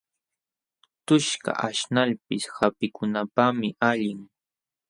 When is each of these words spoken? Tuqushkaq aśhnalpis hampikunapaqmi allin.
Tuqushkaq 1.05 1.57
aśhnalpis 1.67 2.43
hampikunapaqmi 2.55 3.69
allin. 3.89 4.19